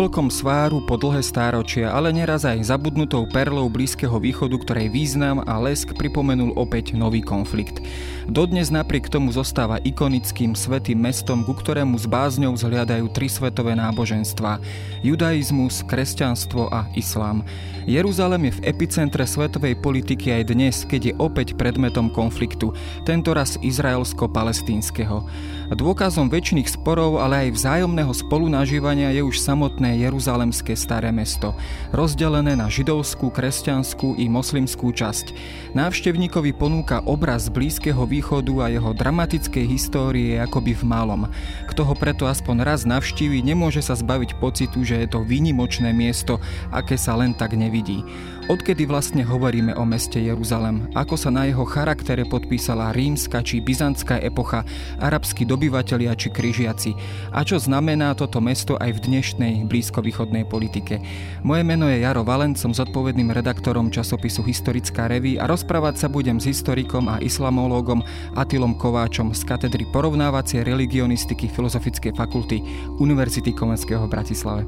[0.00, 5.60] jablkom sváru po dlhé stáročia, ale neraz aj zabudnutou perlou Blízkeho východu, ktorej význam a
[5.60, 7.84] lesk pripomenul opäť nový konflikt.
[8.24, 14.64] Dodnes napriek tomu zostáva ikonickým svetým mestom, ku ktorému s bázňou zhliadajú tri svetové náboženstva–
[15.04, 17.44] judaizmus, kresťanstvo a islám.
[17.84, 22.72] Jeruzalem je v epicentre svetovej politiky aj dnes, keď je opäť predmetom konfliktu,
[23.04, 25.26] tentoraz izraelsko-palestínskeho.
[25.70, 31.54] Dôkazom väčšiných sporov, ale aj vzájomného spolunažívania je už samotné Jeruzalemské staré mesto,
[31.90, 35.32] rozdelené na židovskú, kresťanskú i moslimskú časť.
[35.76, 41.22] Návštevníkovi ponúka obraz Blízkeho východu a jeho dramatickej histórie akoby v malom.
[41.70, 46.42] Kto ho preto aspoň raz navštívi, nemôže sa zbaviť pocitu, že je to výnimočné miesto,
[46.74, 48.02] aké sa len tak nevidí.
[48.50, 50.90] Odkedy vlastne hovoríme o meste Jeruzalem?
[50.98, 54.66] Ako sa na jeho charaktere podpísala rímska či byzantská epocha,
[54.98, 56.90] arabskí dobyvatelia či križiaci?
[57.30, 60.98] A čo znamená toto mesto aj v dnešnej blízkovýchodnej politike?
[61.46, 66.42] Moje meno je Jaro Valent, som zodpovedným redaktorom časopisu Historická reví a rozprávať sa budem
[66.42, 68.02] s historikom a islamológom
[68.34, 72.66] Atilom Kováčom z katedry porovnávacie religionistiky Filozofickej fakulty
[72.98, 74.62] Univerzity Komenského v Bratislave.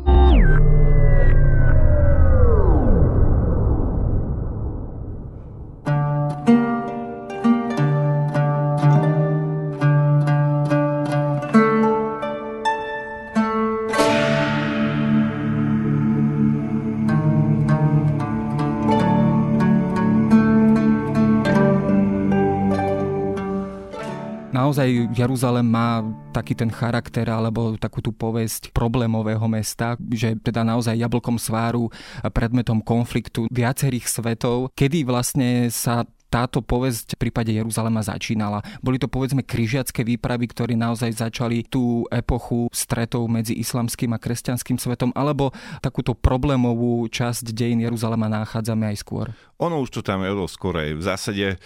[25.12, 26.00] Jeruzalem má
[26.32, 31.92] taký ten charakter alebo takú tú povesť problémového mesta, že teda naozaj jablkom sváru
[32.32, 38.64] predmetom konfliktu viacerých svetov, kedy vlastne sa táto povesť v prípade Jeruzalema začínala.
[38.80, 44.81] Boli to povedzme križiacké výpravy, ktoré naozaj začali tú epochu stretov medzi islamským a kresťanským
[44.81, 45.53] svetom, alebo
[45.84, 49.28] takúto problémovú časť dejín Jeruzalema nachádzame aj skôr?
[49.60, 50.97] Ono už to tam je skorej.
[50.97, 51.60] V zásade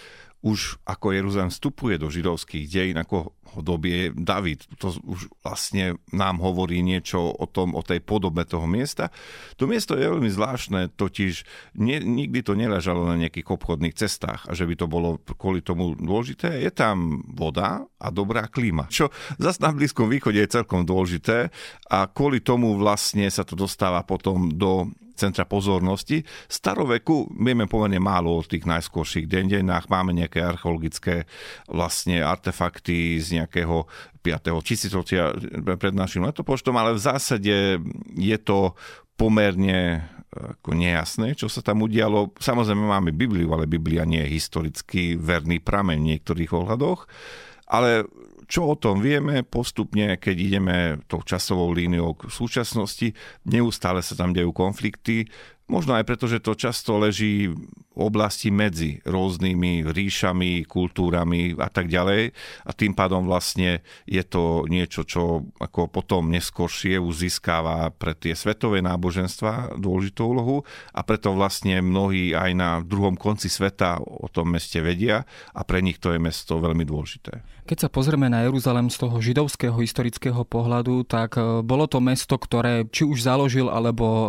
[0.44, 4.69] už ako Jeruzalem vstupuje do židovských dejín, ako ho dobie David.
[4.82, 9.08] To už vlastne nám hovorí niečo o tom, o tej podobe toho miesta.
[9.56, 11.34] To miesto je veľmi zvláštne, totiž
[11.80, 15.97] nie, nikdy to neležalo na nejakých obchodných cestách a že by to bolo kvôli tomu
[15.97, 16.60] dôležité.
[16.60, 19.08] Je tam voda a dobrá klíma, čo
[19.41, 21.48] zase na Blízkom východe je celkom dôležité
[21.88, 26.22] a kvôli tomu vlastne sa to dostáva potom do centra pozornosti.
[26.47, 29.88] Staroveku vieme pomerne málo o tých najskôrších dejinách.
[29.88, 31.25] Máme nejaké archeologické
[31.66, 33.88] vlastne artefakty z nejakého
[34.21, 34.53] 5.
[34.60, 35.32] tisícročia
[35.81, 37.81] pred našim letopočtom, ale v zásade
[38.15, 38.77] je to
[39.16, 40.04] pomerne
[40.37, 42.37] ako nejasné, čo sa tam udialo.
[42.37, 47.09] Samozrejme máme Bibliu, ale Biblia nie je historicky verný prameň v niektorých ohľadoch.
[47.66, 48.04] Ale
[48.47, 50.77] čo o tom vieme postupne, keď ideme
[51.11, 53.12] tou časovou líniou k súčasnosti,
[53.47, 55.27] neustále sa tam dejú konflikty,
[55.66, 57.50] Možno aj preto, že to často leží
[57.97, 62.37] v oblasti medzi rôznymi ríšami, kultúrami a tak ďalej.
[62.69, 68.37] A tým pádom vlastne je to niečo, čo ako potom neskôršie už získava pre tie
[68.37, 70.62] svetové náboženstva dôležitú úlohu
[70.93, 75.25] a preto vlastne mnohí aj na druhom konci sveta o tom meste vedia
[75.56, 77.56] a pre nich to je mesto veľmi dôležité.
[77.66, 82.38] Keď sa pozrieme na Jeruzalem z toho židovského historického pohľadu, tak e, bolo to mesto,
[82.38, 84.28] ktoré či už založil alebo e,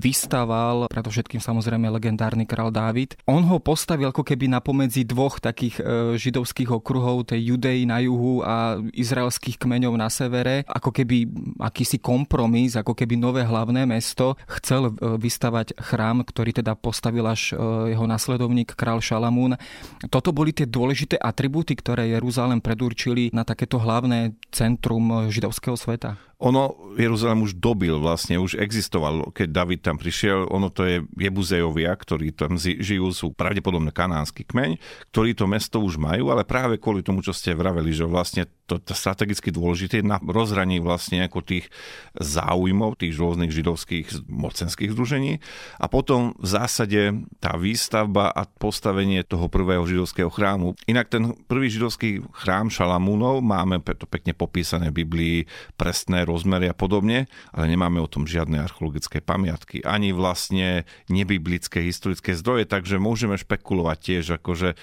[0.00, 3.18] vystával preto predovšetkým samozrejme legendárny král Dávid.
[3.26, 7.98] On ho postavil ako keby na pomedzi dvoch takých e, židovských okruhov, tej Judei na
[7.98, 11.26] juhu a izraelských kmeňov na severe, ako keby
[11.58, 14.38] akýsi kompromis, ako keby nové hlavné mesto.
[14.62, 19.58] Chcel e, vystavať chrám, ktorý teda postavil až e, jeho nasledovník král Šalamún.
[20.06, 26.72] Toto boli tie dôležité atribúty, ktoré Jeruzalem predurčili na takéto hlavné centrum židovského sveta ono,
[26.96, 32.32] Jeruzalém už dobil vlastne, už existoval, keď David tam prišiel, ono to je Jebuzejovia, ktorí
[32.32, 34.80] tam žijú, sú pravdepodobne kanánsky kmeň,
[35.12, 38.78] ktorí to mesto už majú, ale práve kvôli tomu, čo ste vraveli, že vlastne to,
[38.78, 41.66] to strategicky dôležité na rozhraní vlastne ako tých
[42.14, 45.42] záujmov tých rôznych židovských mocenských združení
[45.82, 50.78] a potom v zásade tá výstavba a postavenie toho prvého židovského chrámu.
[50.86, 55.36] Inak ten prvý židovský chrám Šalamúnov máme to pekne popísané v Biblii,
[55.74, 62.38] presné rozmery a podobne, ale nemáme o tom žiadne archeologické pamiatky, ani vlastne nebiblické historické
[62.38, 64.78] zdroje, takže môžeme špekulovať tiež, akože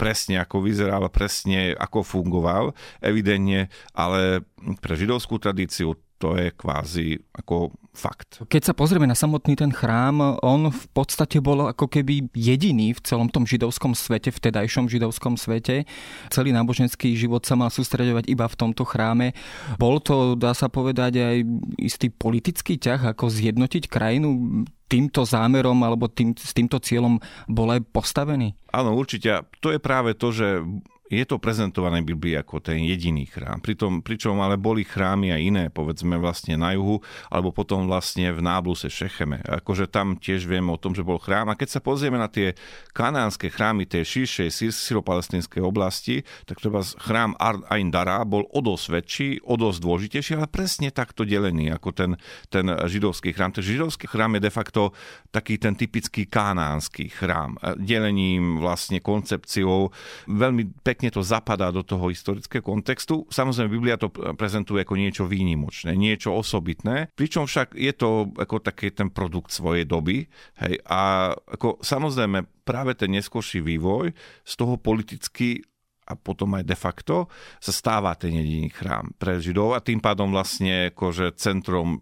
[0.00, 2.72] presne ako vyzeral, presne ako fungoval,
[3.04, 4.40] evidentne, ale
[4.80, 8.44] pre židovskú tradíciu to je kvázi ako fakt.
[8.44, 13.00] Keď sa pozrieme na samotný ten chrám, on v podstate bol ako keby jediný v
[13.00, 15.88] celom tom židovskom svete, v tedajšom židovskom svete.
[16.28, 19.32] Celý náboženský život sa mal sústredovať iba v tomto chráme.
[19.80, 21.36] Bol to, dá sa povedať, aj
[21.80, 27.80] istý politický ťah, ako zjednotiť krajinu týmto zámerom alebo tým, s týmto cieľom bol aj
[27.94, 28.58] postavený?
[28.74, 29.46] Áno, určite.
[29.62, 30.66] To je práve to, že
[31.10, 33.58] je to prezentované v Biblii ako ten jediný chrám.
[33.58, 38.38] Pritom, pričom ale boli chrámy aj iné, povedzme vlastne na juhu, alebo potom vlastne v
[38.38, 39.42] nábluse Šecheme.
[39.42, 41.50] Akože tam tiež vieme o tom, že bol chrám.
[41.50, 42.54] A keď sa pozrieme na tie
[42.94, 47.34] kanánske chrámy tej širšej syropalestinskej oblasti, tak treba chrám
[47.66, 52.10] Ain Dara bol o dosť väčší, o dosť dôležitejší, ale presne takto delený ako ten,
[52.46, 53.50] ten židovský chrám.
[53.50, 54.94] Takže židovský chrám je de facto
[55.34, 57.58] taký ten typický kanánsky chrám.
[57.82, 59.90] Delením vlastne koncepciou
[60.30, 63.24] veľmi pekne pekne to zapadá do toho historického kontextu.
[63.32, 68.92] Samozrejme, Biblia to prezentuje ako niečo výnimočné, niečo osobitné, pričom však je to ako taký
[68.92, 70.28] ten produkt svojej doby.
[70.60, 74.12] Hej, a ako samozrejme práve ten neskôrší vývoj
[74.44, 75.64] z toho politicky
[76.04, 77.32] a potom aj de facto
[77.64, 81.96] sa stáva ten jediný chrám pre Židov a tým pádom vlastne akože centrom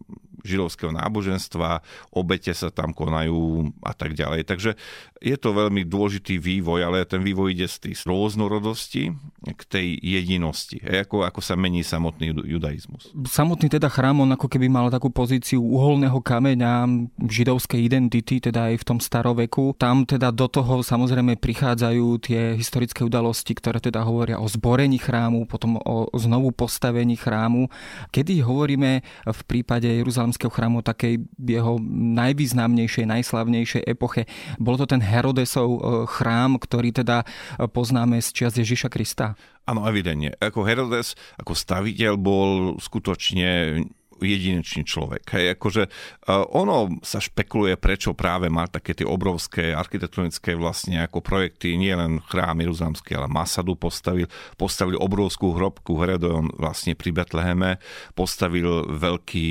[0.47, 1.83] židovského náboženstva,
[2.15, 4.47] obete sa tam konajú a tak ďalej.
[4.47, 4.71] Takže
[5.19, 9.11] je to veľmi dôležitý vývoj, ale ten vývoj ide z tej rôznorodosti
[9.45, 10.79] k tej jedinosti.
[10.79, 13.11] Ako, ako sa mení samotný judaizmus.
[13.27, 16.87] Samotný teda chrám, on ako keby mal takú pozíciu uholného kameňa
[17.19, 19.75] židovskej identity, teda aj v tom staroveku.
[19.75, 25.51] Tam teda do toho samozrejme prichádzajú tie historické udalosti, ktoré teda hovoria o zborení chrámu,
[25.51, 27.67] potom o znovu postavení chrámu.
[28.15, 29.91] Kedy hovoríme v prípade
[30.29, 31.81] Jeruzalemského chrámu takej jeho
[32.21, 34.29] najvýznamnejšej, najslavnejšej epoche,
[34.61, 39.33] bol to ten Herodesov e, chrám, ktorý teda e, poznáme z čias Ježiša Krista?
[39.65, 40.37] Áno, evidentne.
[40.37, 43.81] Ako Herodes, ako staviteľ bol skutočne
[44.21, 45.25] jedinečný človek.
[45.35, 51.23] Hej, akože uh, ono sa špekuluje, prečo práve má také tie obrovské architektonické vlastne ako
[51.23, 54.27] projekty, nie len chrám Jeruzalemský, ale Masadu postavil,
[54.59, 57.83] postavil obrovskú hrobku Herodon vlastne pri Betleheme,
[58.15, 59.49] postavil veľký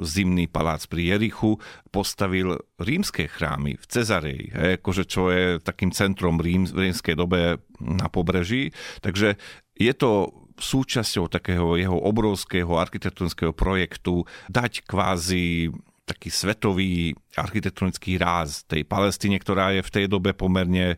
[0.00, 1.60] zimný palác pri Jerichu,
[1.92, 7.60] postavil rímske chrámy v Cezareji, hej, akože čo je takým centrom rím, v rímskej dobe
[7.80, 8.72] na pobreží.
[9.00, 9.36] Takže
[9.76, 15.68] je to súčasťou takého jeho obrovského architektonického projektu dať kvázi
[16.06, 20.96] taký svetový architektonický ráz tej Palestíne, ktorá je v tej dobe pomerne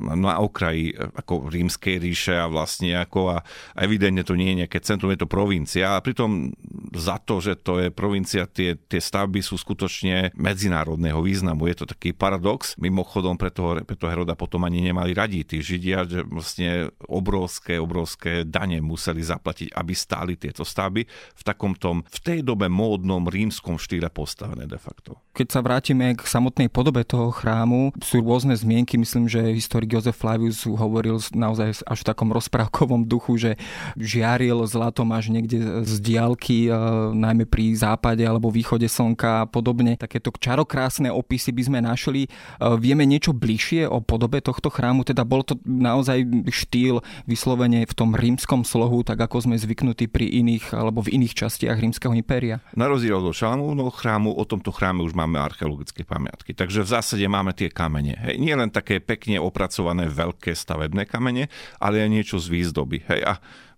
[0.00, 3.42] na okraji ako rímskej ríše a vlastne ako a
[3.80, 6.52] evidentne to nie je nejaké centrum, je to provincia a pritom
[6.96, 11.68] za to, že to je provincia, tie, tie stavby sú skutočne medzinárodného významu.
[11.68, 12.74] Je to taký paradox.
[12.80, 18.80] Mimochodom, preto, preto Heroda potom ani nemali radí tí Židia, že vlastne obrovské, obrovské dane
[18.80, 24.08] museli zaplatiť, aby stáli tieto stavby v takom tom, v tej dobe módnom rímskom štýle
[24.08, 25.20] postavené de facto.
[25.36, 30.18] Keď sa vrátime k samotnej podobe toho chrámu, sú rôzne zmienky, myslím, že historik Jozef
[30.18, 33.50] Flavius hovoril naozaj až v takom rozprávkovom duchu, že
[33.96, 36.70] žiaril zlatom až niekde z diálky, e,
[37.14, 39.94] najmä pri západe alebo východe slnka a podobne.
[39.94, 42.26] Takéto čarokrásne opisy by sme našli.
[42.26, 42.28] E,
[42.76, 47.00] vieme niečo bližšie o podobe tohto chrámu, teda bol to naozaj štýl
[47.30, 51.78] vyslovene v tom rímskom slohu, tak ako sme zvyknutí pri iných alebo v iných častiach
[51.78, 52.58] rímskeho impéria.
[52.74, 56.56] Na rozdiel od Šalamúnov chrámu, o tomto chráme už máme archeologické pamiatky.
[56.56, 58.16] Takže v zásade máme tie kamene.
[58.16, 58.40] Hej.
[58.40, 63.04] Nie len také pekne opracované veľké stavebné kamene, ale aj niečo z výzdoby.
[63.10, 63.20] Hej.
[63.26, 63.34] A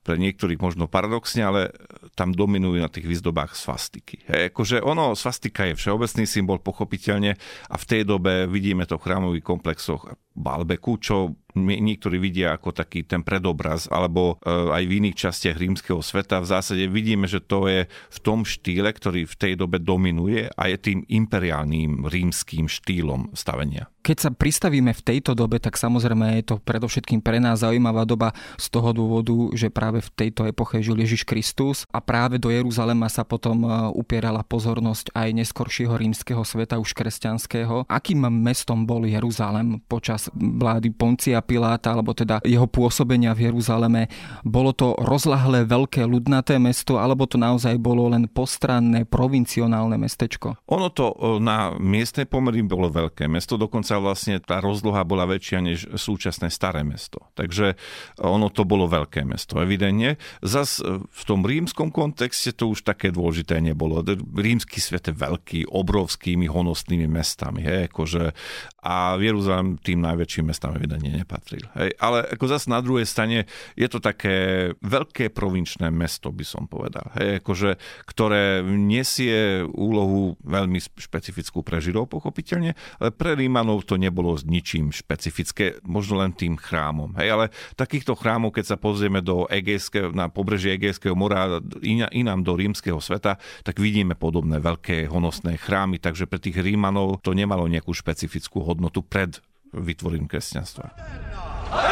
[0.08, 1.68] pre niektorých možno paradoxne, ale
[2.16, 4.24] tam dominujú na tých výzdobách svastiky.
[4.24, 7.36] Hej, akože ono, svastika je všeobecný symbol pochopiteľne
[7.68, 10.08] a v tej dobe vidíme to v chrámových komplexoch
[10.38, 11.34] Balbeku, čo
[11.66, 16.38] niektorí vidia ako taký ten predobraz, alebo e, aj v iných častiach rímskeho sveta.
[16.38, 20.62] V zásade vidíme, že to je v tom štýle, ktorý v tej dobe dominuje a
[20.70, 23.90] je tým imperiálnym rímským štýlom stavenia.
[24.08, 28.32] Keď sa pristavíme v tejto dobe, tak samozrejme je to predovšetkým pre nás zaujímavá doba
[28.56, 33.10] z toho dôvodu, že práve v tejto epoche žil Ježiš Kristus a práve do Jeruzalema
[33.12, 37.84] sa potom e, upierala pozornosť aj neskoršieho rímskeho sveta, už kresťanského.
[37.90, 44.10] Akým mestom bol Jeruzalem počas vlády Poncia Piláta, alebo teda jeho pôsobenia v Jeruzaleme.
[44.42, 50.58] Bolo to rozlahlé, veľké, ľudnaté mesto, alebo to naozaj bolo len postranné, provincionálne mestečko?
[50.68, 55.78] Ono to na miestnej pomery bolo veľké mesto, dokonca vlastne tá rozloha bola väčšia než
[55.94, 57.30] súčasné staré mesto.
[57.38, 57.78] Takže
[58.20, 59.60] ono to bolo veľké mesto.
[59.62, 60.20] Evidentne.
[60.44, 64.02] Zas e, v tom rímskom kontexte to už také dôležité nebolo.
[64.34, 67.64] Rímsky svet je veľký, obrovskými honosnými mestami.
[67.64, 68.34] Hej, akože,
[68.82, 71.68] a Jeruzalém tým najväčším mestám evidentne nepatril.
[71.76, 73.44] Hej, ale ako zase na druhej strane
[73.76, 77.12] je to také veľké provinčné mesto, by som povedal.
[77.20, 77.70] Hej, akože,
[78.08, 84.90] ktoré nesie úlohu veľmi špecifickú pre Židov, pochopiteľne, ale pre Rímanov to nebolo s ničím
[84.94, 87.14] špecifické, možno len tým chrámom.
[87.20, 87.44] Hej, ale
[87.76, 93.36] takýchto chrámov, keď sa pozrieme do Egejského, na pobrežie Egejského mora, inám do rímskeho sveta,
[93.66, 99.02] tak vidíme podobné veľké honosné chrámy, takže pre tých Rímanov to nemalo nejakú špecifickú hodnotu
[99.04, 99.40] pred
[99.72, 100.84] vytvorením kresťanstva.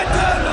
[0.03, 0.46] Eterna,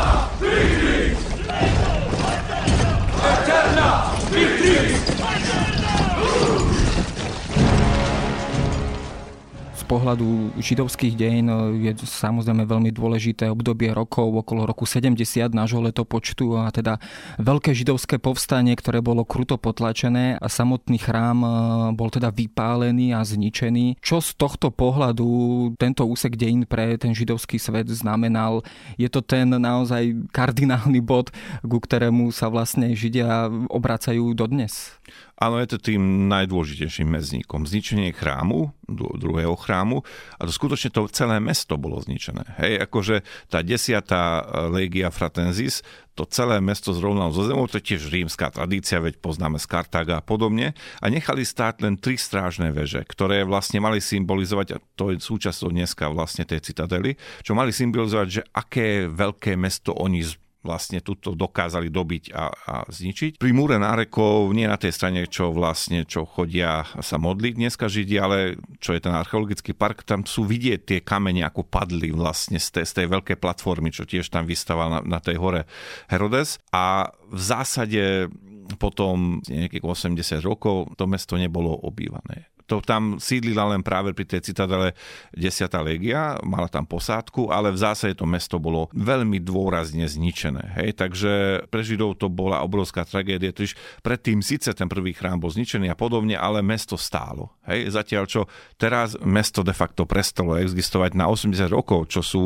[10.04, 11.48] pohľadu židovských dejín
[11.80, 15.16] je samozrejme veľmi dôležité obdobie rokov okolo roku 70
[15.56, 17.00] nášho letopočtu a teda
[17.40, 21.50] veľké židovské povstanie, ktoré bolo kruto potlačené a samotný chrám e,
[21.96, 24.04] bol teda vypálený a zničený.
[24.04, 28.60] Čo z tohto pohľadu tento úsek dejín pre ten židovský svet znamenal?
[29.00, 31.32] Je to ten naozaj kardinálny bod,
[31.64, 35.00] ku ktorému sa vlastne Židia obracajú dodnes?
[35.34, 37.66] Áno, je to tým najdôležitejším mezníkom.
[37.66, 40.06] Zničenie chrámu, druhého chrámu,
[40.38, 42.46] a to skutočne to celé mesto bolo zničené.
[42.62, 45.82] Hej, akože tá desiatá legia Fratenzis,
[46.14, 50.22] to celé mesto zrovnalo zo zemou, to je tiež rímska tradícia, veď poznáme z Kartága
[50.22, 55.10] a podobne, a nechali stáť len tri strážne veže, ktoré vlastne mali symbolizovať, a to
[55.10, 60.22] je súčasťou dneska vlastne tej citadely, čo mali symbolizovať, že aké veľké mesto oni
[60.64, 63.38] vlastne tuto dokázali dobiť a, a zničiť.
[63.38, 68.26] Pri múre nárekov nie na tej strane, čo vlastne, čo chodia sa modliť dneska Židia,
[68.26, 72.80] ale čo je ten archeologický park, tam sú vidieť tie kamene, ako padli vlastne z
[72.80, 75.68] tej, z tej veľkej platformy, čo tiež tam vystaval na, na tej hore
[76.08, 76.64] Herodes.
[76.72, 78.32] A v zásade
[78.80, 84.54] potom nejakých 80 rokov to mesto nebolo obývané to tam sídlila len práve pri tej
[84.54, 84.96] citadele
[85.36, 85.68] 10.
[85.84, 90.80] legia, mala tam posádku, ale v zásade to mesto bolo veľmi dôrazne zničené.
[90.80, 91.00] Hej?
[91.00, 91.32] Takže
[91.68, 95.98] pre Židov to bola obrovská tragédia, totiž predtým síce ten prvý chrám bol zničený a
[95.98, 97.56] podobne, ale mesto stálo.
[97.68, 97.92] Hej?
[97.94, 98.42] Zatiaľ, čo
[98.80, 102.44] teraz mesto de facto prestalo existovať na 80 rokov, čo sú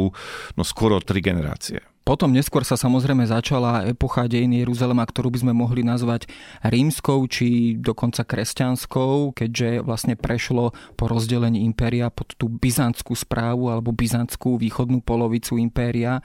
[0.57, 1.96] no, skoro tri generácie.
[2.07, 6.31] Potom neskôr sa samozrejme začala epocha dejiny Jeruzalema, ktorú by sme mohli nazvať
[6.63, 13.91] rímskou či dokonca kresťanskou, keďže vlastne prešlo po rozdelení impéria pod tú byzantskú správu alebo
[13.91, 16.23] byzantskú východnú polovicu impéria.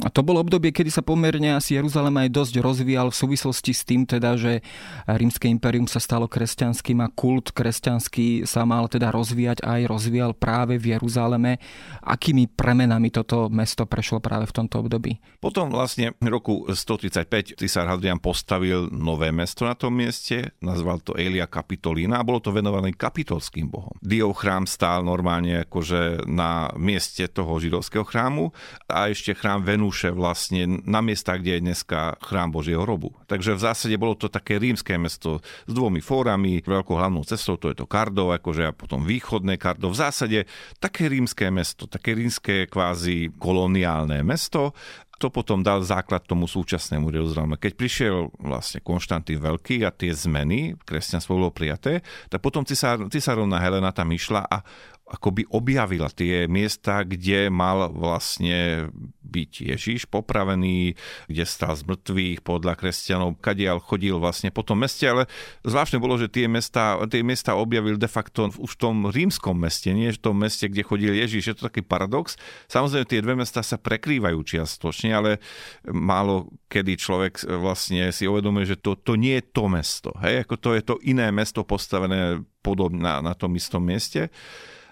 [0.00, 3.84] A to bolo obdobie, kedy sa pomerne asi Jeruzalem aj dosť rozvíjal v súvislosti s
[3.84, 4.64] tým teda, že
[5.04, 10.80] rímske impérium sa stalo kresťanským a kult kresťanský sa mal teda rozvíjať aj rozvíjal práve
[10.80, 11.60] v Jeruzaleme.
[12.00, 15.17] Akými premenami toto mesto prešlo práve v tomto období?
[15.38, 21.14] Potom vlastne v roku 135 cisár Hadrian postavil nové mesto na tom mieste, nazval to
[21.14, 23.94] Elia Kapitolína a bolo to venované kapitolským bohom.
[24.02, 28.50] Diov chrám stál normálne akože na mieste toho židovského chrámu
[28.90, 33.14] a ešte chrám Venúše vlastne na miestach, kde je dneska chrám Božieho robu.
[33.30, 37.70] Takže v zásade bolo to také rímske mesto s dvomi fórami, veľkou hlavnou cestou, to
[37.70, 39.94] je to Kardo, akože a potom východné Kardo.
[39.94, 40.50] V zásade
[40.82, 44.74] také rímske mesto, také rímske kvázi koloniálne mesto
[45.18, 47.58] to potom dal základ tomu súčasnému Jeruzaleme.
[47.58, 53.58] Keď prišiel vlastne Konštantín Veľký a tie zmeny, kresťanstvo bolo prijaté, tak potom cisár, cisárovna
[53.58, 54.62] Helena tam išla a
[55.08, 58.92] akoby objavila tie miesta, kde mal vlastne
[59.28, 60.96] byť Ježiš popravený,
[61.28, 65.28] kde stal z mŕtvych podľa kresťanov, kadiaľ chodil vlastne po tom meste, ale
[65.68, 69.92] zvláštne bolo, že tie mesta, tie mesta objavil de facto už v tom rímskom meste,
[69.92, 71.52] nie v tom meste, kde chodil Ježiš.
[71.52, 72.40] Je to taký paradox.
[72.72, 75.30] Samozrejme, tie dve mesta sa prekrývajú čiastočne, ale
[75.84, 80.12] málo kedy človek vlastne si uvedomuje, že to, to nie je to mesto.
[80.20, 80.44] Hej?
[80.44, 84.28] Ako to je to iné mesto postavené podobne na, na tom istom mieste.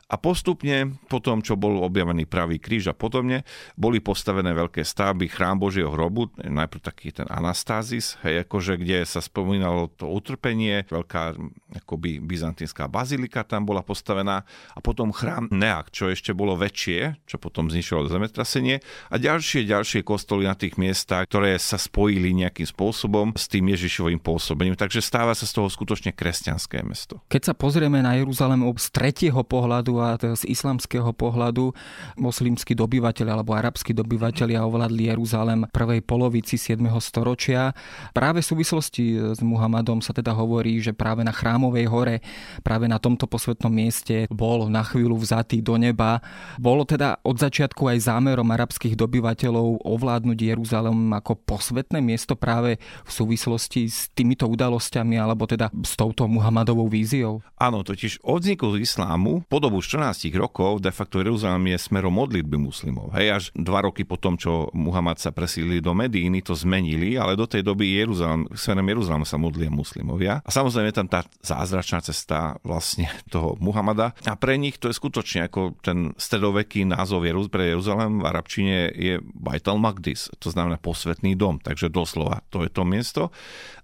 [0.07, 3.43] A postupne, po tom, čo bol objavený pravý kríž a podobne,
[3.75, 9.19] boli postavené veľké stavby chrám Božieho hrobu, najprv taký ten Anastázis, hej, akože, kde sa
[9.19, 11.35] spomínalo to utrpenie, veľká
[11.83, 17.43] akoby byzantinská bazilika tam bola postavená a potom chrám Neak, čo ešte bolo väčšie, čo
[17.43, 18.79] potom znišilo zemetrasenie
[19.11, 24.23] a ďalšie, ďalšie kostoly na tých miestach, ktoré sa spojili nejakým spôsobom s tým Ježišovým
[24.23, 24.79] pôsobením.
[24.79, 27.19] Takže stáva sa z toho skutočne kresťanské mesto.
[27.27, 31.73] Keď sa pozrieme na Jeruzalem z tretieho pohľadu a z islamského pohľadu
[32.17, 36.81] moslimskí dobyvateľi alebo arabskí dobyvateľia ovládli Jeruzalem prvej polovici 7.
[37.01, 37.77] storočia.
[38.17, 42.17] Práve v súvislosti s Muhammadom sa teda hovorí, že práve na Chrámovej hore,
[42.65, 46.25] práve na tomto posvetnom mieste bol na chvíľu vzatý do neba.
[46.57, 53.11] Bolo teda od začiatku aj zámerom arabských dobyvateľov ovládnuť Jeruzalem ako posvetné miesto práve v
[53.11, 57.45] súvislosti s týmito udalosťami alebo teda s touto Muhammadovou víziou?
[57.61, 62.59] Áno, totiž od vzniku islámu po dobu 14 rokov de facto Jeruzalem je smerom modlitby
[62.59, 63.15] muslimov.
[63.15, 67.39] Hej, až dva roky po tom, čo Muhammad sa presídli do Medíny, to zmenili, ale
[67.39, 70.43] do tej doby Jeruzalem, smerom Jeruzalem sa modlia muslimovia.
[70.43, 74.11] A samozrejme je tam tá zázračná cesta vlastne toho Muhammada.
[74.27, 78.91] A pre nich to je skutočne ako ten stredoveký názov Jeruz, pre Jeruzalem v arabčine
[78.91, 83.23] je Baital Magdis, to znamená posvetný dom, takže doslova to je to miesto.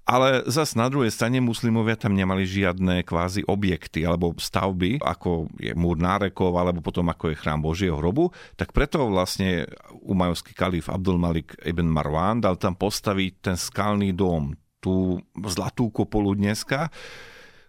[0.02, 5.71] Ale zas na druhej strane muslimovia tam nemali žiadne kvázi objekty alebo stavby, ako je
[5.78, 9.71] múr nárekov alebo potom ako je chrám Božieho hrobu, tak preto vlastne
[10.02, 16.35] umajovský kalif Abdul Malik ibn Marwan dal tam postaviť ten skalný dom, tú zlatú kopolu
[16.35, 16.90] dneska,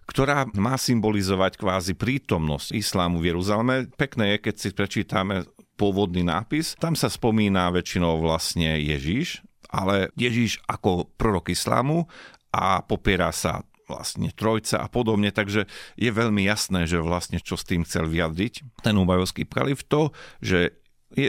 [0.10, 3.76] ktorá má symbolizovať kvázi prítomnosť islámu v Jeruzaleme.
[3.94, 5.46] Pekné je, keď si prečítame
[5.78, 6.74] pôvodný nápis.
[6.82, 12.06] Tam sa spomína väčšinou vlastne Ježíš, ale Ježíš ako prorok islámu
[12.54, 15.68] a popiera sa vlastne trojca a podobne, takže
[16.00, 20.78] je veľmi jasné, že vlastne čo s tým chcel vyjadriť ten ubajovský kalif to, že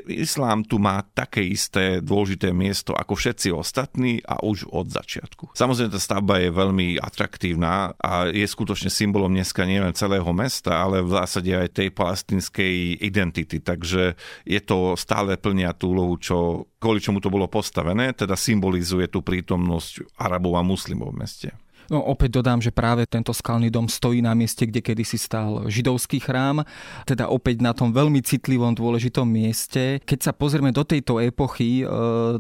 [0.09, 5.53] islám tu má také isté dôležité miesto ako všetci ostatní a už od začiatku.
[5.53, 11.05] Samozrejme, tá stavba je veľmi atraktívna a je skutočne symbolom dneska nielen celého mesta, ale
[11.05, 13.61] v zásade aj tej palestinskej identity.
[13.61, 19.09] Takže je to stále plnia tú úlohu, čo, kvôli čomu to bolo postavené, teda symbolizuje
[19.09, 21.49] tú prítomnosť Arabov a muslimov v meste.
[21.93, 26.21] No opäť dodám, že práve tento skalný dom stojí na mieste, kde kedysi stál židovský
[26.23, 26.64] chrám,
[27.05, 30.00] teda opäť na tom veľmi citlivom, dôležitom mieste.
[30.00, 31.87] Keď sa pozrieme do tejto epochy, e,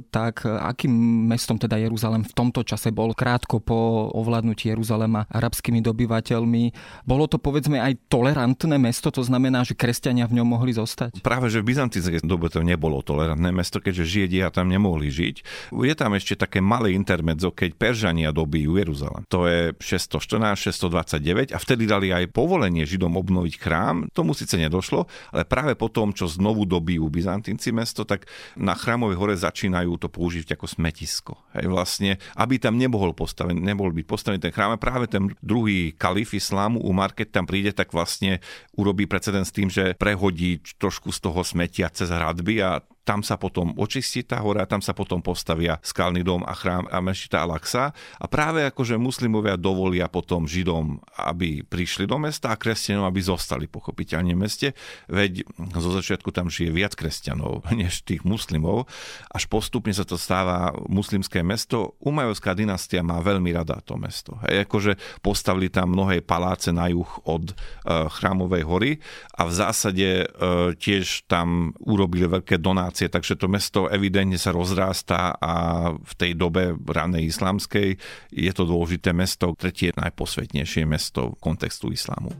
[0.08, 0.92] tak akým
[1.28, 6.64] mestom teda Jeruzalem v tomto čase bol krátko po ovládnutí Jeruzalema arabskými dobyvateľmi?
[7.04, 11.20] Bolo to povedzme aj tolerantné mesto, to znamená, že kresťania v ňom mohli zostať?
[11.20, 15.36] Práve, že v byzantinskej dobe to nebolo tolerantné mesto, keďže Židia tam nemohli žiť.
[15.74, 21.58] Je tam ešte také malé intermedzo, keď Peržania dobijú Jeruzalem to je 614, 629 a
[21.58, 24.06] vtedy dali aj povolenie Židom obnoviť chrám.
[24.14, 29.18] Tomu síce nedošlo, ale práve po tom, čo znovu dobijú Byzantinci mesto, tak na chrámovej
[29.18, 31.34] hore začínajú to použiť ako smetisko.
[31.58, 34.78] Hej, vlastne, aby tam nemohol, postavený, nebol byť postavený ten chrám.
[34.78, 38.38] A práve ten druhý kalif islámu, Umar, keď tam príde, tak vlastne
[38.78, 43.76] urobí precedens tým, že prehodí trošku z toho smetia cez hradby a tam sa potom
[43.76, 48.24] očistí tá hora, tam sa potom postavia skalný dom a chrám a mešita Al-Aqsa a
[48.26, 54.32] práve akože muslimovia dovolia potom Židom, aby prišli do mesta a kresťanom, aby zostali pochopiteľne
[54.32, 54.68] v meste,
[55.12, 55.44] veď
[55.76, 58.88] zo začiatku tam žije viac kresťanov než tých muslimov,
[59.28, 62.00] až postupne sa to stáva muslimské mesto.
[62.00, 64.40] Umajovská dynastia má veľmi rada to mesto.
[64.48, 68.90] Hej, akože postavili tam mnohé paláce na juh od uh, chrámovej hory
[69.36, 74.54] a v zásade uh, tiež tam urobili veľké donácie civilizácie, takže to mesto evidentne sa
[74.54, 75.52] rozrástá a
[75.98, 77.98] v tej dobe ranej islamskej
[78.30, 82.30] je to dôležité mesto, tretie najposvetnejšie mesto kontextu islámu.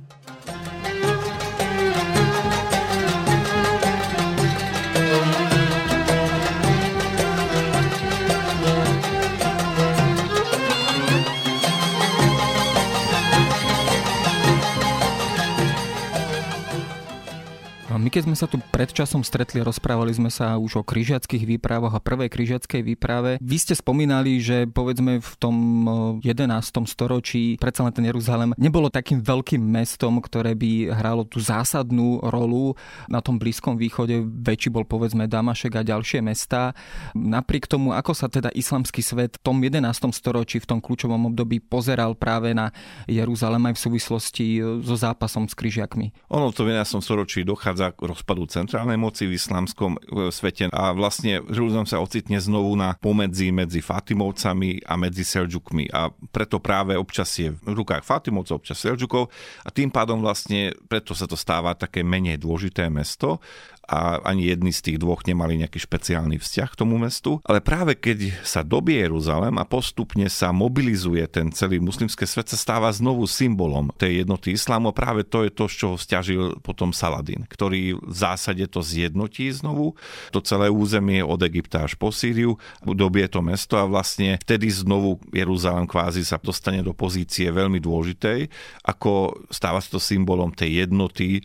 [18.04, 21.96] My keď sme sa tu pred časom stretli, rozprávali sme sa už o križiackých výpravách
[21.96, 23.40] a prvej križiackej výprave.
[23.40, 25.56] Vy ste spomínali, že povedzme v tom
[26.20, 26.20] 11.
[26.84, 32.76] storočí predsa len ten Jeruzalem nebolo takým veľkým mestom, ktoré by hralo tú zásadnú rolu
[33.08, 34.20] na tom Blízkom východe.
[34.20, 36.76] Väčší bol povedzme Damašek a ďalšie mesta.
[37.16, 39.80] Napriek tomu, ako sa teda islamský svet v tom 11.
[40.12, 42.68] storočí, v tom kľúčovom období pozeral práve na
[43.08, 44.46] Jeruzalem aj v súvislosti
[44.84, 46.12] so zápasom s križiakmi.
[46.28, 47.00] Ono v tom 11.
[47.00, 50.70] storočí dochádza rozpadu centrálnej moci v islamskom e, svete.
[50.70, 56.58] A vlastne Jeruzalem sa ocitne znovu na pomedzi medzi Fatimovcami a medzi Selžukmi a preto
[56.58, 59.30] práve občas je v rukách Fatimovcov, občas Selžukov
[59.62, 63.42] a tým pádom vlastne preto sa to stáva také menej dôležité mesto
[63.88, 67.40] a ani jedný z tých dvoch nemali nejaký špeciálny vzťah k tomu mestu.
[67.44, 72.56] Ale práve keď sa dobie Jeruzalem a postupne sa mobilizuje ten celý muslimský svet, sa
[72.60, 74.94] stáva znovu symbolom tej jednoty islámu.
[74.94, 79.98] Práve to je to, z čoho stiažil potom Saladin, ktorý v zásade to zjednotí znovu,
[80.30, 85.18] to celé územie od Egypta až po Sýriu, dobie to mesto a vlastne vtedy znovu
[85.34, 88.46] Jeruzalem kvázi sa dostane do pozície veľmi dôležitej,
[88.86, 91.42] ako stáva sa to symbolom tej jednoty e,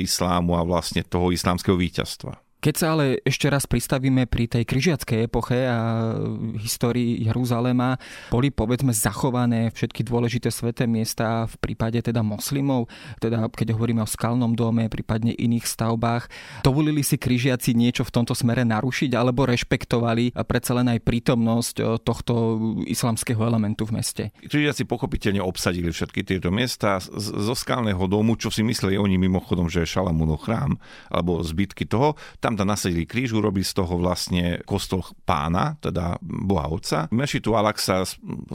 [0.00, 2.47] islámu a vlastne toho islámskeho víťazstva.
[2.58, 6.10] Keď sa ale ešte raz pristavíme pri tej križiackej epoche a
[6.58, 7.94] histórii Jeruzalema,
[8.34, 12.90] boli povedzme zachované všetky dôležité sveté miesta v prípade teda moslimov,
[13.22, 16.26] teda keď hovoríme o skalnom dome, prípadne iných stavbách.
[16.66, 21.86] Dovolili si križiaci niečo v tomto smere narušiť alebo rešpektovali predsa len aj prítomnosť eh,
[22.02, 22.58] tohto
[22.90, 24.22] islamského elementu v meste?
[24.42, 29.86] Križiaci pochopiteľne obsadili všetky tieto miesta zo skalného domu, čo si mysleli oni mimochodom, že
[29.86, 30.74] je Šalamúnov chrám
[31.06, 36.72] alebo zbytky toho tam tam nasadili kríž, urobili z toho vlastne kostol pána, teda Boha
[36.72, 37.04] Otca.
[37.12, 38.08] Mešitu Alaksa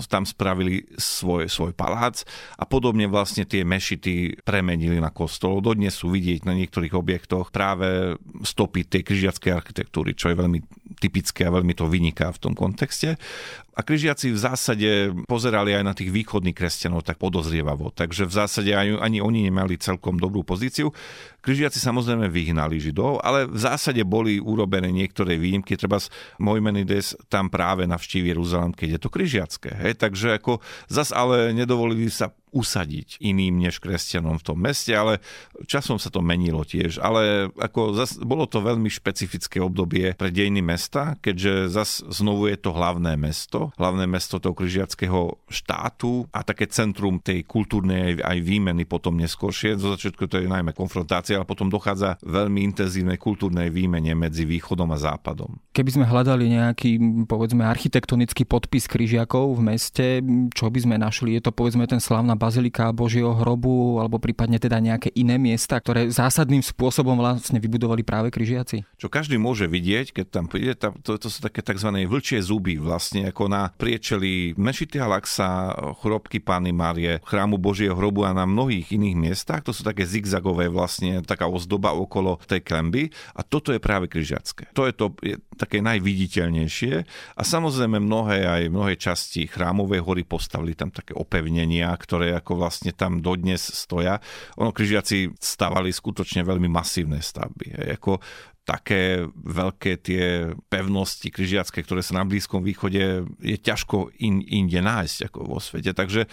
[0.09, 2.25] tam spravili svoj, svoj palác
[2.57, 5.61] a podobne vlastne tie mešity premenili na kostol.
[5.61, 11.45] Dodnes sú vidieť na niektorých objektoch práve stopy tej križiackej architektúry, čo je veľmi typické
[11.45, 13.17] a veľmi to vyniká v tom kontexte.
[13.73, 14.89] A križiaci v zásade
[15.25, 17.89] pozerali aj na tých východných kresťanov tak podozrievavo.
[17.89, 20.93] Takže v zásade ani, ani oni nemali celkom dobrú pozíciu.
[21.41, 25.73] Križiaci samozrejme vyhnali Židov, ale v zásade boli urobené niektoré výnimky.
[25.73, 25.97] Treba
[26.37, 29.69] Mojmenides tam práve navštívi Jeruzalém, keď je to križiacké.
[29.73, 29.97] Hej?
[29.97, 35.19] Takže ako zas ale nedovolili sa usadiť iným než kresťanom v tom meste, ale
[35.65, 37.01] časom sa to menilo tiež.
[37.01, 42.57] Ale ako zas, bolo to veľmi špecifické obdobie pre dejiny mesta, keďže zas znovu je
[42.61, 48.85] to hlavné mesto, hlavné mesto toho križiackého štátu a také centrum tej kultúrnej aj výmeny
[48.85, 49.75] potom neskôršie.
[49.81, 54.93] Zo začiatku to je najmä konfrontácia, ale potom dochádza veľmi intenzívnej kultúrnej výmene medzi východom
[54.93, 55.57] a západom.
[55.73, 60.05] Keby sme hľadali nejaký, povedzme, architektonický podpis križiakov v meste,
[60.53, 61.33] čo by sme našli?
[61.39, 66.11] Je to povedzme ten slavná bazilika Božieho hrobu alebo prípadne teda nejaké iné miesta, ktoré
[66.11, 68.83] zásadným spôsobom vlastne vybudovali práve križiaci?
[68.99, 71.87] Čo každý môže vidieť, keď tam príde, to, to sú také tzv.
[72.03, 75.71] vlčie zuby vlastne ako na priečeli Mešity Alaxa,
[76.03, 79.63] chrobky Pány Márie, chrámu Božieho hrobu a na mnohých iných miestach.
[79.63, 84.73] To sú také zigzagové vlastne, taká ozdoba okolo tej klemby a toto je práve križiacké.
[84.75, 86.93] To je to je také najviditeľnejšie
[87.37, 92.91] a samozrejme mnohé aj mnohé časti chrámovej hory postavili tam také opevnenia, ktoré ako vlastne
[92.93, 94.17] tam dodnes stoja.
[94.57, 97.65] Ono križiaci stavali skutočne veľmi masívne stavby.
[97.77, 97.87] Hej.
[98.01, 98.19] Ako
[98.63, 105.27] také veľké tie pevnosti križiacké, ktoré sa na Blízkom východe je ťažko in, inde nájsť
[105.27, 105.91] ako vo svete.
[105.91, 106.31] Takže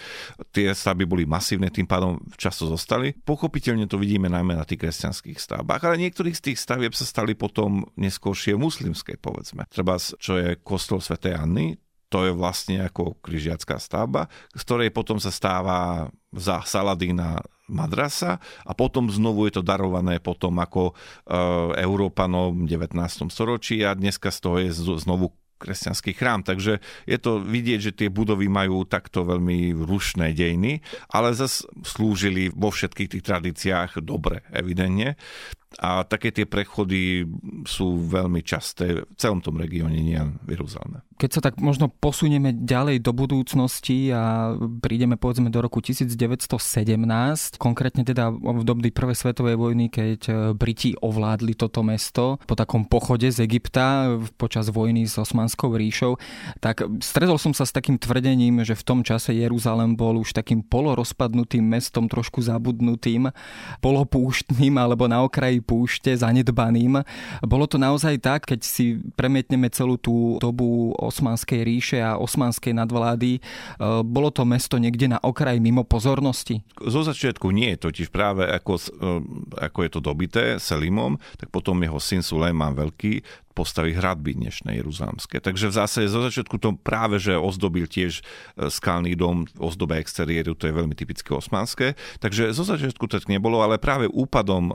[0.55, 3.11] tie stavby boli masívne, tým pádom často zostali.
[3.11, 7.35] Pochopiteľne to vidíme najmä na tých kresťanských stavbách, ale niektorých z tých stavieb sa stali
[7.35, 9.67] potom neskôršie muslimské, povedzme.
[9.67, 11.75] Treba, čo je kostol svätej Anny,
[12.11, 17.39] to je vlastne ako križiacká stavba, z ktorej potom sa stáva za Saladína
[17.71, 20.93] madrasa a potom znovu je to darované potom ako e,
[21.79, 23.31] Európanom v 19.
[23.31, 26.41] storočí a dneska z toho je znovu kresťanský chrám.
[26.41, 30.81] Takže je to vidieť, že tie budovy majú takto veľmi rušné dejiny,
[31.13, 35.15] ale zase slúžili vo všetkých tých tradíciách dobre, evidentne.
[35.79, 37.23] A také tie prechody
[37.63, 40.99] sú veľmi časté v celom tom regióne, nie v Jeruzaleme.
[41.15, 44.51] Keď sa tak možno posunieme ďalej do budúcnosti a
[44.83, 46.17] prídeme povedzme do roku 1917,
[47.55, 52.83] konkrétne teda v dobdy Prvej svetovej vojny, keď e, Briti ovládli toto mesto po takom
[52.83, 56.19] pochode z Egypta počas vojny s Osmanskou ríšou,
[56.59, 60.65] tak stredol som sa s takým tvrdením, že v tom čase Jeruzalem bol už takým
[60.65, 63.31] polorozpadnutým mestom, trošku zabudnutým,
[63.79, 67.05] polopúštnym alebo na okraji púšte zanedbaným.
[67.45, 73.37] Bolo to naozaj tak, keď si premietneme celú tú dobu Osmanskej ríše a osmanskej nadvlády,
[73.37, 73.41] e,
[74.03, 76.65] bolo to mesto niekde na okraji mimo pozornosti?
[76.81, 78.81] Zo začiatku nie, totiž práve ako, e,
[79.71, 83.21] ako je to dobité Selimom, tak potom jeho syn Sulejman Veľký
[83.51, 85.43] postaví hradby dnešné jeruzalemské.
[85.43, 88.23] Takže v zásade zo začiatku to práve, že ozdobil tiež e,
[88.71, 91.99] skalný dom, ozdoba exteriéru, to je veľmi typické osmanské.
[92.23, 94.73] Takže zo začiatku to tak nebolo, ale práve úpadom e,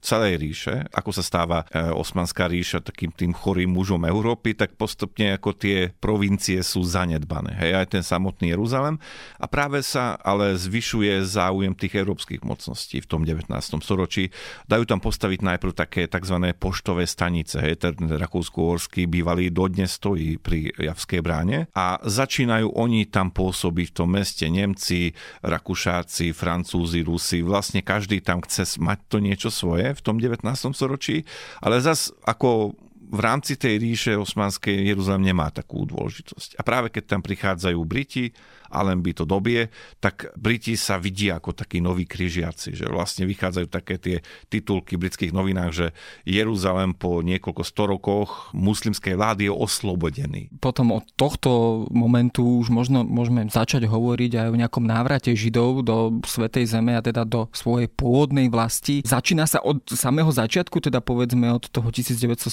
[0.00, 5.36] celej ríše, ako sa stáva e, osmanská ríša takým tým chorým mužom Európy, tak postupne
[5.36, 7.54] ako tie provincie sú zanedbané.
[7.60, 8.96] Hej, aj ten samotný Jeruzalem.
[9.36, 13.52] A práve sa ale zvyšuje záujem tých európskych mocností v tom 19.
[13.84, 14.32] storočí.
[14.66, 16.36] Dajú tam postaviť najprv také tzv.
[16.56, 17.60] poštové stanice.
[17.60, 24.08] Hej, Rakúsko-Orský bývalý dodnes stojí pri Javskej bráne a začínajú oni tam pôsobiť v tom
[24.14, 25.10] meste Nemci,
[25.42, 30.46] Rakúšáci, Francúzi, Rusi, vlastne každý tam chce mať to niečo svoje v tom 19.
[30.70, 31.26] storočí,
[31.58, 36.60] ale zas ako v rámci tej ríše osmanskej Jeruzalem nemá takú dôležitosť.
[36.60, 38.36] A práve keď tam prichádzajú Briti,
[38.68, 43.24] a len by to dobie, tak Briti sa vidia ako takí noví križiaci, že vlastne
[43.24, 44.16] vychádzajú také tie
[44.52, 45.86] titulky v britských novinách, že
[46.28, 50.42] Jeruzalem po niekoľko sto rokoch muslimskej vlády je oslobodený.
[50.60, 55.96] Potom od tohto momentu už možno môžeme začať hovoriť aj o nejakom návrate Židov do
[56.28, 59.00] Svetej Zeme a teda do svojej pôvodnej vlasti.
[59.06, 62.44] Začína sa od samého začiatku, teda povedzme od toho 1917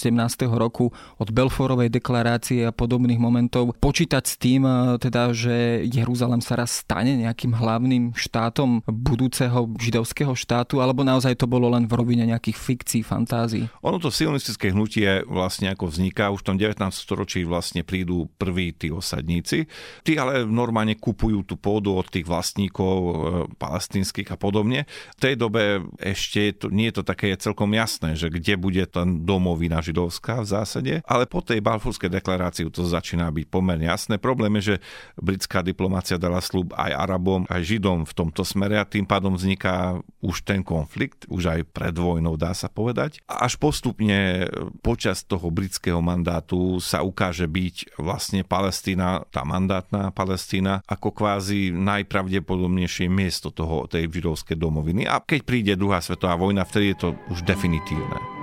[0.55, 4.63] roku, od Belforovej deklarácie a podobných momentov, počítať s tým,
[5.01, 11.33] teda, že je Jeruzalem sa raz stane nejakým hlavným štátom budúceho židovského štátu, alebo naozaj
[11.33, 13.65] to bolo len v rovine nejakých fikcií, fantázií?
[13.81, 16.77] Ono to sionistické hnutie vlastne ako vzniká, už v tom 19.
[16.93, 19.65] storočí vlastne prídu prví tí osadníci.
[20.05, 23.11] Tí ale normálne kupujú tú pôdu od tých vlastníkov e,
[23.57, 24.85] palestinských a podobne.
[25.17, 29.01] V tej dobe ešte to, nie je to také celkom jasné, že kde bude tá
[29.09, 34.21] domovina židovská v zásade, ale po tej Balfurskej deklarácii to začína byť pomerne jasné.
[34.21, 34.85] Problém je, že
[35.17, 39.39] britská diplomácia diplomácia dala slub aj Arabom, aj Židom v tomto smere a tým pádom
[39.39, 43.23] vzniká už ten konflikt, už aj pred vojnou dá sa povedať.
[43.31, 44.51] A až postupne
[44.83, 53.07] počas toho britského mandátu sa ukáže byť vlastne Palestína, tá mandátna Palestína, ako kvázi najpravdepodobnejšie
[53.07, 55.07] miesto toho, tej židovskej domoviny.
[55.07, 58.34] A keď príde druhá svetová vojna, vtedy je to už definitívne.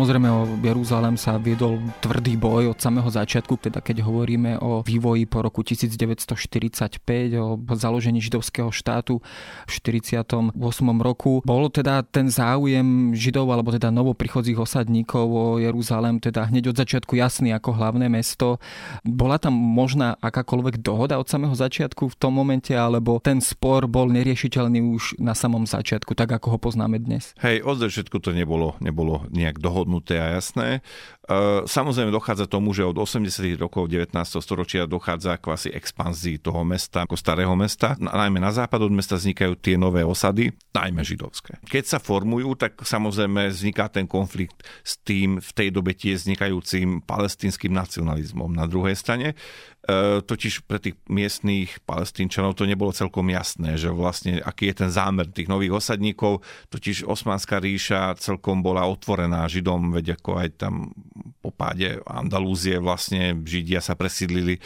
[0.00, 5.28] Samozrejme o Jeruzalém sa viedol tvrdý boj od samého začiatku, teda keď hovoríme o vývoji
[5.28, 7.04] po roku 1945,
[7.36, 9.20] o založení židovského štátu
[9.68, 10.56] v 48.
[11.04, 11.44] roku.
[11.44, 17.20] Bolo teda ten záujem židov alebo teda novoprichodzích osadníkov o Jeruzalém teda hneď od začiatku
[17.20, 18.56] jasný ako hlavné mesto.
[19.04, 24.08] Bola tam možná akákoľvek dohoda od samého začiatku v tom momente, alebo ten spor bol
[24.08, 27.36] neriešiteľný už na samom začiatku, tak ako ho poznáme dnes?
[27.44, 30.78] Hej, od začiatku to nebolo, nebolo nejak dohoda dohodnuté a jasné.
[31.26, 33.58] E, samozrejme dochádza tomu, že od 80.
[33.58, 34.14] rokov 19.
[34.38, 37.98] storočia dochádza k asi expanzii toho mesta, ako starého mesta.
[37.98, 41.58] Najmä na západ od mesta vznikajú tie nové osady, najmä židovské.
[41.66, 47.02] Keď sa formujú, tak samozrejme vzniká ten konflikt s tým v tej dobe tiež vznikajúcim
[47.02, 48.54] palestinským nacionalizmom.
[48.54, 49.34] Na druhej strane
[50.28, 55.24] totiž pre tých miestných palestínčanov to nebolo celkom jasné, že vlastne aký je ten zámer
[55.32, 60.92] tých nových osadníkov, totiž Osmanská ríša celkom bola otvorená Židom, veď ako aj tam
[61.40, 64.60] po páde Andalúzie vlastne Židia sa presídlili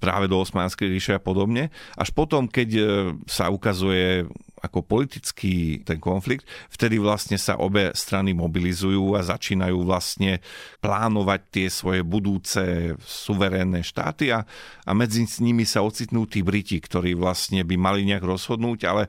[0.00, 1.68] práve do Osmanskej ríše a podobne.
[2.00, 2.82] Až potom, keď e,
[3.28, 4.24] sa ukazuje
[4.64, 10.40] ako politický ten konflikt, vtedy vlastne sa obe strany mobilizujú a začínajú vlastne
[10.80, 14.48] plánovať tie svoje budúce suverénne štáty a,
[14.88, 19.02] a medzi nimi sa ocitnú tí Briti, ktorí vlastne by mali nejak rozhodnúť, ale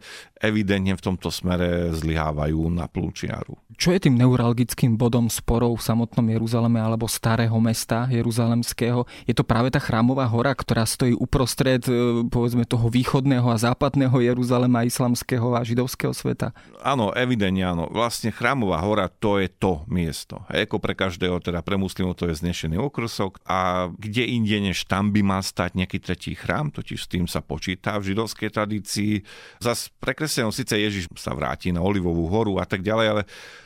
[0.43, 3.55] evidentne v tomto smere zlyhávajú na plúčiaru.
[3.75, 9.03] Čo je tým neuralgickým bodom sporov v samotnom Jeruzaleme alebo starého mesta jeruzalemského?
[9.27, 14.15] Je to práve tá chrámová hora, ktorá stojí uprostred e, povedzme toho východného a západného
[14.23, 16.55] Jeruzalema islamského a židovského sveta?
[16.81, 17.85] Áno, evidentne áno.
[17.91, 20.41] Vlastne chrámová hora to je to miesto.
[20.49, 25.13] Eko pre každého, teda pre muslimov to je znešený okrsok a kde inde než tam
[25.13, 29.21] by mal stať nejaký tretí chrám, totiž s tým sa počíta v židovskej tradícii.
[29.61, 33.23] Zas pre kresťanov síce Ježiš sa vráti na Olivovú horu a tak ďalej, ale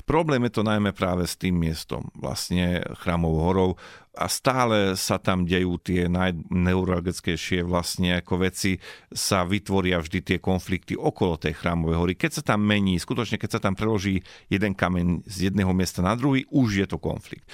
[0.10, 3.70] Problém je to najmä práve s tým miestom, vlastne chrámovou horou
[4.18, 8.82] a stále sa tam dejú tie najneurologickejšie vlastne ako veci,
[9.14, 12.14] sa vytvoria vždy tie konflikty okolo tej chrámovej hory.
[12.18, 16.18] Keď sa tam mení, skutočne keď sa tam preloží jeden kameň z jedného miesta na
[16.18, 17.46] druhý, už je to konflikt.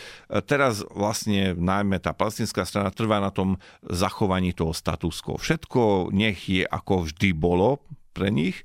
[0.47, 5.35] Teraz vlastne najmä tá palestinská strana trvá na tom zachovaní toho status quo.
[5.35, 7.83] Všetko nech je ako vždy bolo
[8.15, 8.63] pre nich,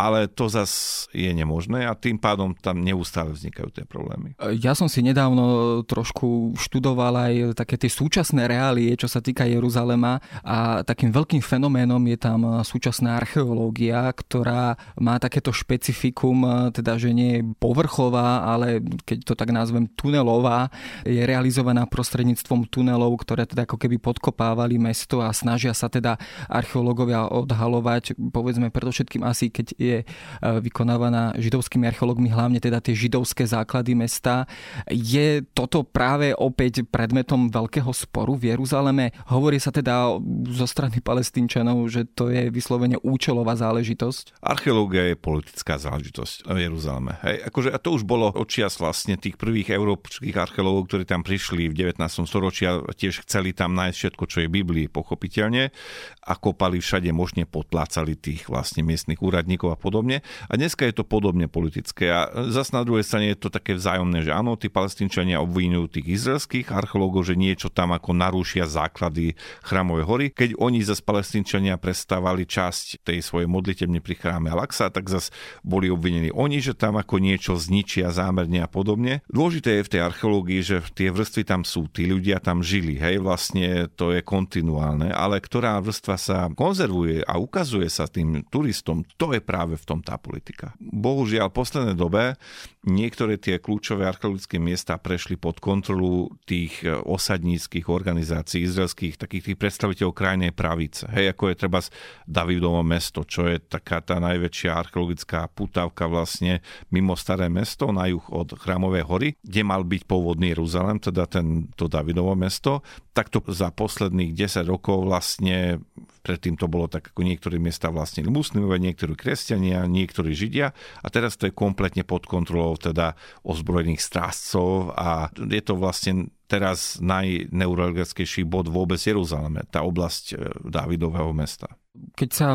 [0.00, 4.32] ale to zas je nemožné a tým pádom tam neustále vznikajú tie problémy.
[4.56, 10.24] Ja som si nedávno trošku študoval aj také tie súčasné reálie, čo sa týka Jeruzalema
[10.40, 17.30] a takým veľkým fenoménom je tam súčasná archeológia, ktorá má takéto špecifikum, teda že nie
[17.36, 20.72] je povrchová, ale keď to tak nazvem tunelová,
[21.04, 27.26] je realizovaná prostredníctvom tunelov, ktoré teda ako keby podkopávali mesto a snažia sa teda archeológovia
[27.28, 30.06] odhalovať, povedzme predovšetkým asi, keď je je e,
[30.40, 34.46] vykonávaná židovskými archeológmi, hlavne teda tie židovské základy mesta.
[34.86, 39.10] Je toto práve opäť predmetom veľkého sporu v Jeruzaleme?
[39.28, 40.16] Hovorí sa teda
[40.54, 44.38] zo strany palestínčanov, že to je vyslovene účelová záležitosť?
[44.40, 47.18] Archeológia je politická záležitosť v Jeruzaleme.
[47.26, 51.66] Hej, akože, a to už bolo očias vlastne tých prvých európskych archeológov, ktorí tam prišli
[51.72, 52.00] v 19.
[52.28, 55.72] storočí a tiež chceli tam nájsť všetko, čo je v Biblii, pochopiteľne
[56.20, 60.20] a kopali všade možne, potlácali tých vlastne miestnych úradníkov a podobne.
[60.46, 62.12] A dneska je to podobne politické.
[62.12, 66.20] A zas na druhej strane je to také vzájomné, že áno, tí palestínčania obvinujú tých
[66.20, 69.32] izraelských archeológov, že niečo tam ako narúšia základy
[69.64, 70.26] chrámovej hory.
[70.28, 75.88] Keď oni zase palestínčania prestávali časť tej svojej modlitebne pri chráme Al-Aqsa, tak zase boli
[75.88, 79.22] obvinení oni, že tam ako niečo zničia zámerne a podobne.
[79.30, 83.22] Dôležité je v tej archeológii, že tie vrstvy tam sú, tí ľudia tam žili, hej,
[83.22, 89.30] vlastne to je kontinuálne, ale ktorá vrstva sa konzervuje a ukazuje sa tým turistom, to
[89.36, 90.72] je práve v tom tá politika.
[90.80, 92.38] Bohužiaľ, v poslednej dobe
[92.86, 99.58] niektoré tie kľúčové archeologické miesta prešli pod kontrolu tých e, osadníckých organizácií, izraelských, takých tých
[99.60, 101.04] predstaviteľov krajnej pravice.
[101.12, 101.80] Hej, ako je treba
[102.24, 108.24] Davidovo mesto, čo je taká tá najväčšia archeologická putavka vlastne mimo staré mesto na juh
[108.32, 112.80] od Chrámovej hory, kde mal byť pôvodný Jeruzalem, teda ten, to Davidovo mesto.
[113.12, 115.84] Takto za posledných 10 rokov vlastne
[116.20, 121.40] Predtým to bolo tak, ako niektoré miesta vlastnili muslimovia, niektorí kresťania, niektorí židia a teraz
[121.40, 128.66] to je kompletne pod kontrolou teda ozbrojených strážcov a je to vlastne teraz najneurologickejší bod
[128.66, 131.78] vôbec Jeruzaleme, tá oblasť e, Dávidového mesta.
[131.90, 132.54] Keď sa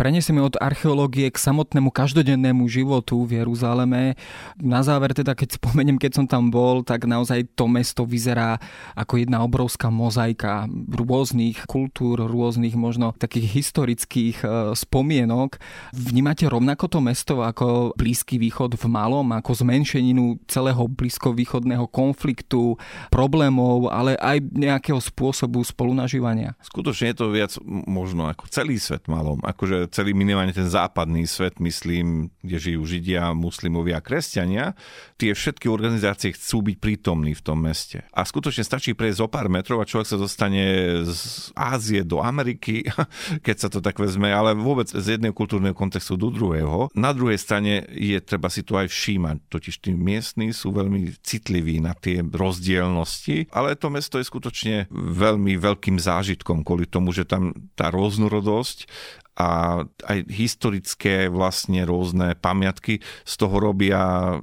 [0.00, 4.16] prenesieme od archeológie k samotnému každodennému životu v Jeruzaleme,
[4.56, 8.56] na záver teda, keď spomeniem, keď som tam bol, tak naozaj to mesto vyzerá
[8.96, 15.60] ako jedna obrovská mozaika rôznych kultúr, rôznych možno takých historických e, spomienok.
[15.92, 22.80] Vnímate rovnako to mesto ako Blízky východ v malom, ako zmenšeninu celého blízkovýchodného konfliktu,
[23.12, 26.56] problémov, ale aj nejakého spôsobu spolunažívania?
[26.64, 31.58] Skutočne je to viac možno ako celý svet malom, akože celý minimálne ten západný svet,
[31.58, 34.78] myslím, kde žijú Židia, muslimovia a kresťania,
[35.18, 38.06] tie všetky organizácie chcú byť prítomní v tom meste.
[38.14, 40.62] A skutočne stačí prejsť zo pár metrov a človek sa dostane
[41.02, 42.86] z Ázie do Ameriky,
[43.46, 46.86] keď sa to tak vezme, ale vôbec z jedného kultúrneho kontextu do druhého.
[46.94, 51.82] Na druhej strane je treba si to aj všímať, totiž tí miestni sú veľmi citliví
[51.82, 57.50] na tie rozdielnosti, ale to mesto je skutočne veľmi veľkým zážitkom kvôli tomu, že tam
[57.74, 58.84] tá rôznorodosť dosť
[59.32, 64.00] a aj historické vlastne rôzne pamiatky z toho robia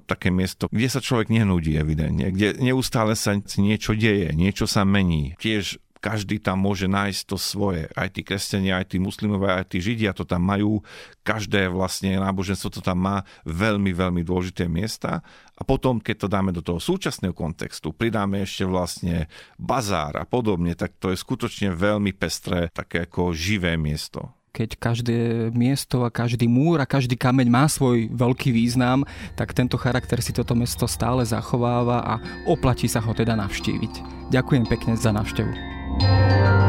[0.10, 5.38] také miesto, kde sa človek nenudí evidentne, kde neustále sa niečo deje, niečo sa mení.
[5.38, 7.92] Tiež každý tam môže nájsť to svoje.
[7.92, 10.80] Aj tí kresťania, aj tí muslimové, aj tí židia to tam majú.
[11.28, 15.20] Každé vlastne náboženstvo to tam má veľmi, veľmi dôležité miesta.
[15.60, 19.28] A potom, keď to dáme do toho súčasného kontextu, pridáme ešte vlastne
[19.60, 25.18] bazár a podobne, tak to je skutočne veľmi pestré, také ako živé miesto keď každé
[25.54, 29.06] miesto a každý múr a každý kameň má svoj veľký význam,
[29.38, 32.14] tak tento charakter si toto mesto stále zachováva a
[32.50, 34.28] oplatí sa ho teda navštíviť.
[34.34, 35.79] Ďakujem pekne za návštevu.
[36.00, 36.69] To